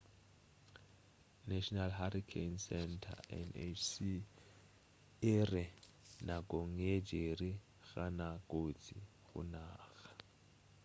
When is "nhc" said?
3.47-3.93